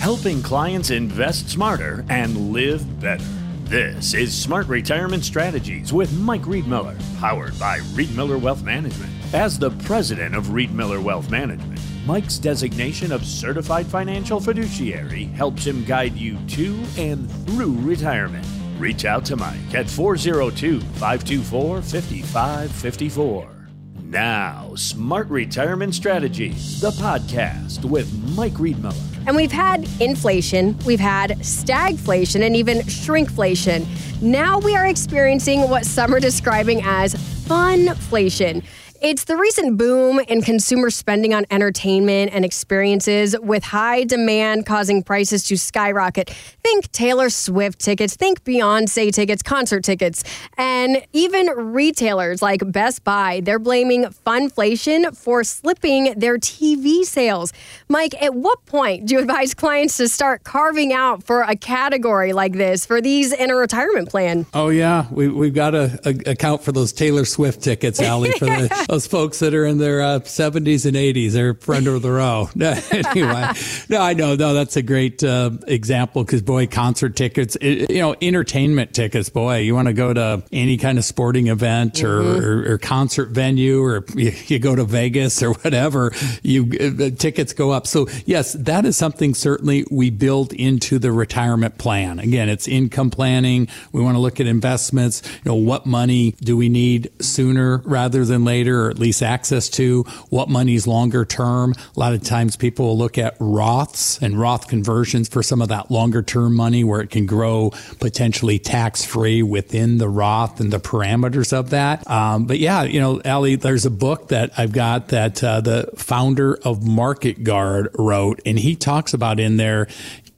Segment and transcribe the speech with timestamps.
[0.00, 3.24] helping clients invest smarter and live better.
[3.64, 9.12] This is Smart Retirement Strategies with Mike Riedmiller, powered by Riedmiller Wealth Management.
[9.34, 15.84] As the president of Riedmiller Wealth Management, Mike's designation of certified financial fiduciary helps him
[15.84, 18.46] guide you to and through retirement.
[18.78, 23.58] Reach out to Mike at 402 524 5554.
[24.04, 29.07] Now, Smart Retirement Strategies, the podcast with Mike Riedmiller.
[29.28, 33.86] And we've had inflation, we've had stagflation, and even shrinkflation.
[34.22, 37.14] Now we are experiencing what some are describing as
[37.46, 38.64] funflation.
[39.00, 45.04] It's the recent boom in consumer spending on entertainment and experiences with high demand causing
[45.04, 46.30] prices to skyrocket.
[46.64, 50.24] Think Taylor Swift tickets, think Beyonce tickets, concert tickets,
[50.56, 57.52] and even retailers like Best Buy, they're blaming funflation for slipping their TV sales.
[57.88, 62.32] Mike, at what point do you advise clients to start carving out for a category
[62.32, 64.44] like this for these in a retirement plan?
[64.54, 68.86] Oh yeah, we we've got to account for those Taylor Swift tickets, Allie, for the
[68.88, 71.32] those folks that are in their uh, 70s and 80s.
[71.32, 72.48] They're front of the row.
[72.58, 73.52] anyway,
[73.90, 74.34] no, I know.
[74.34, 79.28] No, that's a great uh, example because, boy, concert tickets, it, you know, entertainment tickets,
[79.28, 82.06] boy, you want to go to any kind of sporting event mm-hmm.
[82.06, 87.10] or, or, or, concert venue or you, you, go to Vegas or whatever, you the
[87.10, 87.86] tickets go up.
[87.86, 92.18] So, yes, that is something certainly we build into the retirement plan.
[92.18, 93.68] Again, it's income planning.
[93.92, 95.22] We want to look at investments.
[95.44, 98.77] You know, what money do we need sooner rather than later?
[98.86, 101.74] Or at least access to, what money's longer term.
[101.96, 105.68] A lot of times people will look at Roths and Roth conversions for some of
[105.68, 110.72] that longer term money where it can grow potentially tax free within the Roth and
[110.72, 112.08] the parameters of that.
[112.10, 115.90] Um, but yeah, you know, Ali, there's a book that I've got that uh, the
[115.96, 119.88] founder of Market Guard wrote, and he talks about in there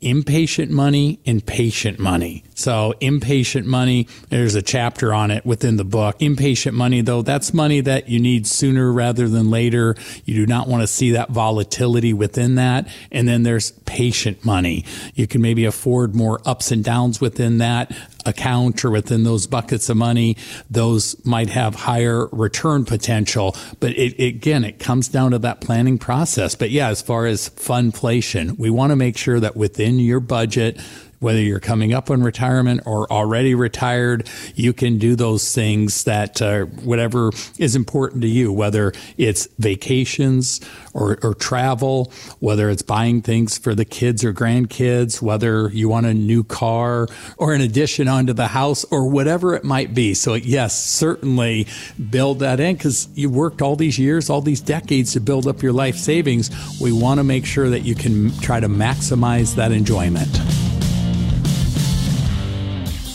[0.00, 2.42] impatient money and patient money.
[2.54, 6.20] So, impatient money, there's a chapter on it within the book.
[6.20, 9.96] Impatient money, though, that's money that you need sooner rather than later.
[10.24, 12.88] You do not want to see that volatility within that.
[13.12, 14.84] And then there's patient money.
[15.14, 17.94] You can maybe afford more ups and downs within that
[18.26, 20.36] account or within those buckets of money,
[20.70, 23.56] those might have higher return potential.
[23.80, 26.54] But it, again, it comes down to that planning process.
[26.54, 30.80] But yeah, as far as funflation, we want to make sure that within your budget,
[31.20, 36.40] whether you're coming up on retirement or already retired, you can do those things that
[36.42, 40.60] uh, whatever is important to you, whether it's vacations
[40.94, 42.10] or, or travel,
[42.40, 47.06] whether it's buying things for the kids or grandkids, whether you want a new car
[47.36, 50.14] or an addition onto the house or whatever it might be.
[50.14, 51.66] So, yes, certainly
[52.10, 55.62] build that in because you worked all these years, all these decades to build up
[55.62, 56.50] your life savings.
[56.80, 60.28] We want to make sure that you can try to maximize that enjoyment.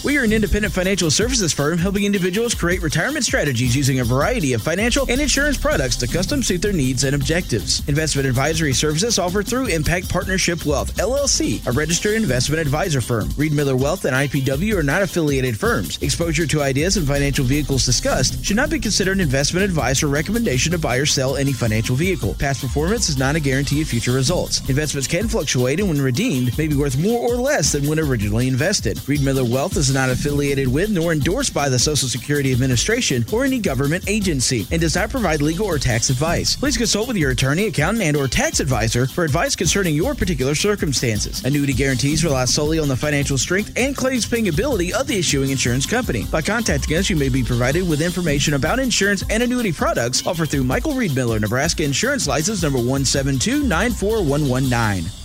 [0.06, 4.54] We are an independent financial services firm helping individuals create retirement strategies using a variety
[4.54, 7.82] of financial and insurance products to custom suit their needs and objectives.
[7.88, 13.30] Investment advisory services offered through Impact Partnership Wealth, LLC, a registered investment advisor firm.
[13.30, 15.98] Riedmiller Wealth and IPW are not affiliated firms.
[16.04, 20.72] Exposure to ideas and financial vehicles discussed should not be considered investment advice or recommendation
[20.72, 22.36] to buy or sell any financial vehicle.
[22.36, 24.60] Past performance is not a guarantee of future results.
[24.70, 28.48] Investments can fluctuate and when redeemed may be worth more or less than when originally
[28.48, 28.98] invested.
[28.98, 33.58] Riedmiller Wealth is not affiliated with nor endorsed by the Social Security Administration or any
[33.58, 36.56] government agency and does not provide legal or tax advice.
[36.56, 40.54] Please consult with your attorney, accountant, and or tax advisor for advice concerning your particular
[40.54, 41.44] circumstances.
[41.44, 45.50] Annuity guarantees rely solely on the financial strength and claims paying ability of the issuing
[45.50, 46.26] insurance company.
[46.26, 50.50] By contacting us, you may be provided with information about insurance and annuity products offered
[50.50, 55.25] through Michael Riedmiller, Nebraska Insurance License number 172 94119.